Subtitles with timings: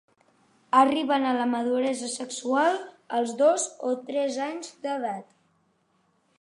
[0.79, 2.79] Arriben a la maduresa sexual
[3.19, 5.41] als dos o tres anys d'edat.